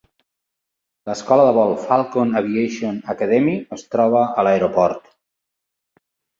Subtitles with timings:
[1.09, 5.09] L'escola de vol Falcon Aviation Academy es troba a l'aeroport.